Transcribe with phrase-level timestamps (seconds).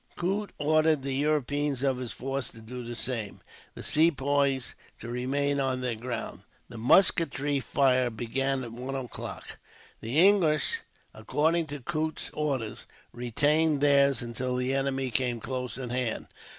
[0.15, 3.39] Coote ordered the Europeans of his force to do the same,
[3.75, 6.41] the Sepoys to remain on their ground.
[6.69, 9.59] The musketry fire began at one o'clock.
[9.99, 10.79] The English,
[11.13, 16.25] according to Coote's orders, retained theirs until the enemy came close at hand.